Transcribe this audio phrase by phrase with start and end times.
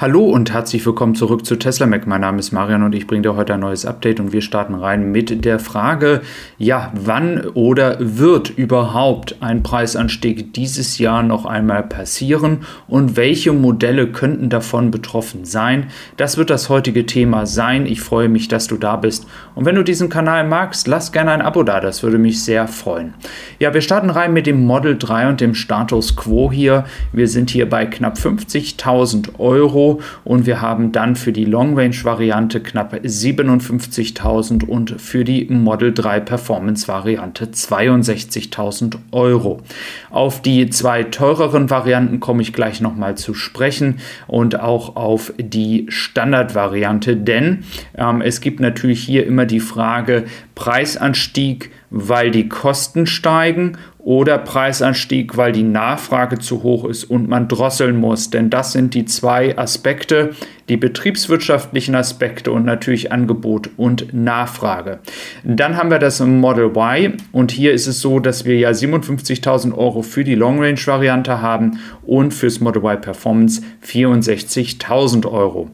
[0.00, 2.06] Hallo und herzlich willkommen zurück zu Tesla Mac.
[2.06, 4.76] Mein Name ist Marian und ich bringe dir heute ein neues Update und wir starten
[4.76, 6.20] rein mit der Frage,
[6.56, 14.06] ja, wann oder wird überhaupt ein Preisanstieg dieses Jahr noch einmal passieren und welche Modelle
[14.06, 15.88] könnten davon betroffen sein?
[16.16, 17.84] Das wird das heutige Thema sein.
[17.84, 19.26] Ich freue mich, dass du da bist
[19.56, 22.68] und wenn du diesen Kanal magst, lass gerne ein Abo da, das würde mich sehr
[22.68, 23.14] freuen.
[23.58, 26.84] Ja, wir starten rein mit dem Model 3 und dem Status Quo hier.
[27.12, 29.87] Wir sind hier bei knapp 50.000 Euro
[30.24, 35.92] und wir haben dann für die Long Range Variante knapp 57.000 und für die Model
[35.92, 39.62] 3 Performance Variante 62.000 Euro.
[40.10, 45.86] Auf die zwei teureren Varianten komme ich gleich nochmal zu sprechen und auch auf die
[45.88, 47.64] Standardvariante, denn
[47.96, 50.24] ähm, es gibt natürlich hier immer die Frage
[50.54, 57.46] Preisanstieg, weil die Kosten steigen oder Preisanstieg, weil die Nachfrage zu hoch ist und man
[57.46, 58.30] drosseln muss.
[58.30, 60.30] Denn das sind die zwei Aspekte,
[60.70, 65.00] die betriebswirtschaftlichen Aspekte und natürlich Angebot und Nachfrage.
[65.44, 69.76] Dann haben wir das Model Y und hier ist es so, dass wir ja 57.000
[69.76, 75.70] Euro für die Long Range Variante haben und fürs Model Y Performance 64.000 Euro.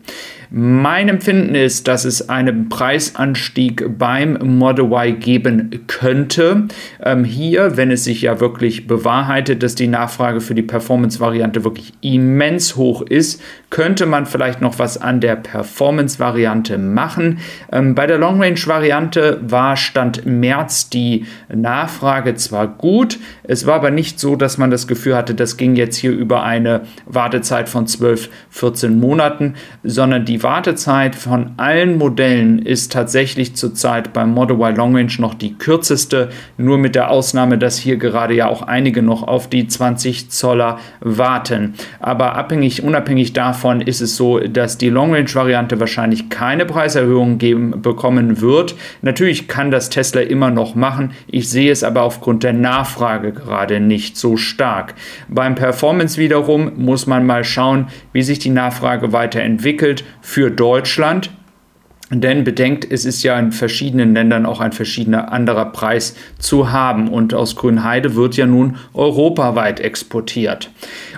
[0.57, 6.69] Mein Empfinden ist, dass es einen Preisanstieg beim Model Y geben könnte.
[7.03, 11.93] Ähm, hier, wenn es sich ja wirklich bewahrheitet, dass die Nachfrage für die Performance-Variante wirklich
[12.01, 17.39] immens hoch ist, könnte man vielleicht noch was an der Performance-Variante machen.
[17.71, 24.19] Ähm, bei der Long-Range-Variante war Stand März die Nachfrage zwar gut, es war aber nicht
[24.19, 28.31] so, dass man das Gefühl hatte, das ging jetzt hier über eine Wartezeit von 12,
[28.51, 34.97] 14 Monaten, sondern die Wartezeit von allen Modellen ist tatsächlich zurzeit beim Model Y Long
[34.97, 39.23] Range noch die kürzeste, nur mit der Ausnahme, dass hier gerade ja auch einige noch
[39.23, 41.75] auf die 20 Zoller warten.
[42.01, 47.39] Aber abhängig, unabhängig davon ist es so, dass die Long Range Variante wahrscheinlich keine Preiserhöhung
[47.39, 48.75] geben, bekommen wird.
[49.03, 51.13] Natürlich kann das Tesla immer noch machen.
[51.27, 54.95] Ich sehe es aber aufgrund der Nachfrage gerade nicht so stark.
[55.29, 61.31] Beim Performance wiederum muss man mal schauen, wie sich die Nachfrage weiterentwickelt für Deutschland.
[62.11, 67.09] Denn bedenkt, es ist ja in verschiedenen Ländern auch ein verschiedener anderer Preis zu haben.
[67.09, 70.71] Und aus Grünheide wird ja nun europaweit exportiert.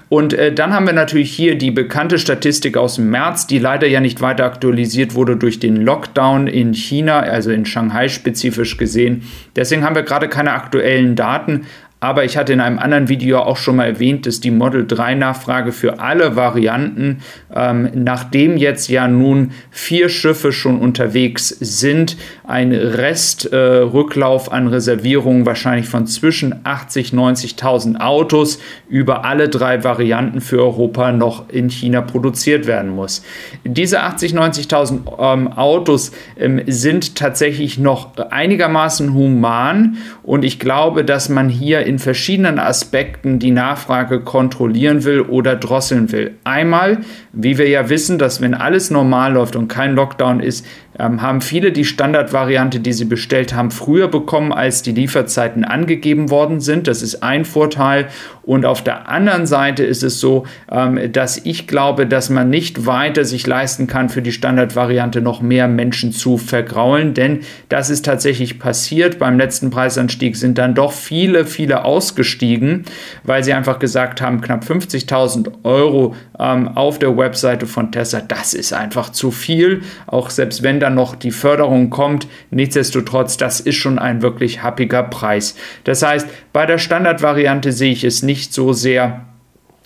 [0.08, 3.88] Und äh, dann haben wir natürlich hier die bekannte Statistik aus dem März, die leider
[3.88, 9.22] ja nicht weiter aktualisiert wurde durch den Lockdown in China, also in Shanghai spezifisch gesehen.
[9.56, 11.66] Deswegen haben wir gerade keine aktuellen Daten,
[12.06, 15.16] aber ich hatte in einem anderen Video auch schon mal erwähnt, dass die Model 3
[15.16, 17.18] Nachfrage für alle Varianten,
[17.52, 25.46] ähm, nachdem jetzt ja nun vier Schiffe schon unterwegs sind, ein Restrücklauf äh, an Reservierungen
[25.46, 32.02] wahrscheinlich von zwischen 80.000 90.000 Autos über alle drei Varianten für Europa noch in China
[32.02, 33.24] produziert werden muss.
[33.64, 41.28] Diese 80.000 90.000 ähm, Autos ähm, sind tatsächlich noch einigermaßen human und ich glaube, dass
[41.28, 46.34] man hier in verschiedenen Aspekten die Nachfrage kontrollieren will oder drosseln will.
[46.44, 46.98] Einmal,
[47.32, 50.66] wie wir ja wissen, dass wenn alles normal läuft und kein Lockdown ist,
[50.98, 56.30] ähm, haben viele die Standardvariante, die sie bestellt haben, früher bekommen, als die Lieferzeiten angegeben
[56.30, 56.88] worden sind.
[56.88, 58.08] Das ist ein Vorteil.
[58.46, 62.86] Und auf der anderen Seite ist es so, ähm, dass ich glaube, dass man nicht
[62.86, 68.06] weiter sich leisten kann, für die Standardvariante noch mehr Menschen zu vergraulen, denn das ist
[68.06, 69.18] tatsächlich passiert.
[69.18, 72.84] Beim letzten Preisanstieg sind dann doch viele, viele ausgestiegen,
[73.22, 78.54] weil sie einfach gesagt haben, knapp 50.000 Euro ähm, auf der Webseite von Tesla, das
[78.54, 82.28] ist einfach zu viel, auch selbst wenn da dann noch die Förderung kommt.
[82.50, 85.56] Nichtsdestotrotz, das ist schon ein wirklich happiger Preis.
[85.82, 89.22] Das heißt, bei der Standardvariante sehe ich es nicht so sehr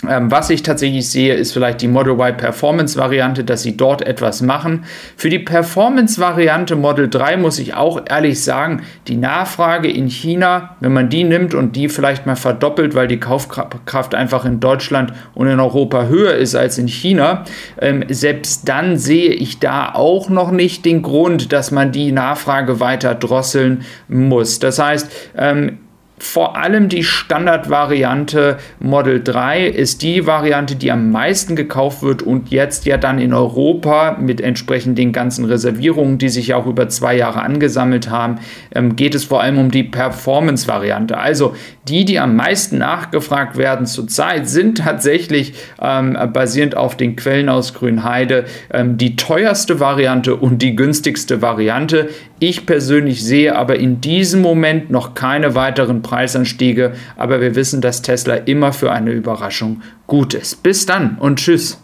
[0.09, 4.01] ähm, was ich tatsächlich sehe, ist vielleicht die Model Y Performance Variante, dass sie dort
[4.01, 4.85] etwas machen.
[5.17, 10.77] Für die Performance Variante Model 3 muss ich auch ehrlich sagen, die Nachfrage in China,
[10.81, 15.13] wenn man die nimmt und die vielleicht mal verdoppelt, weil die Kaufkraft einfach in Deutschland
[15.35, 17.45] und in Europa höher ist als in China,
[17.79, 22.81] ähm, selbst dann sehe ich da auch noch nicht den Grund, dass man die Nachfrage
[22.81, 24.61] weiter drosseln muss.
[24.61, 25.79] Das heißt, ähm,
[26.21, 32.51] vor allem die Standardvariante Model 3 ist die Variante, die am meisten gekauft wird und
[32.51, 36.91] jetzt ja dann in Europa mit entsprechend den ganzen Reservierungen, die sich ja auch über
[36.91, 38.39] zwei Jahre angesammelt haben,
[38.75, 41.17] ähm, geht es vor allem um die Performance-Variante.
[41.17, 41.55] Also
[41.89, 47.73] die, die am meisten nachgefragt werden zurzeit, sind tatsächlich ähm, basierend auf den Quellen aus
[47.73, 52.11] Grünheide ähm, die teuerste Variante und die günstigste Variante.
[52.43, 58.01] Ich persönlich sehe aber in diesem Moment noch keine weiteren Preisanstiege, aber wir wissen, dass
[58.01, 60.63] Tesla immer für eine Überraschung gut ist.
[60.63, 61.79] Bis dann und tschüss.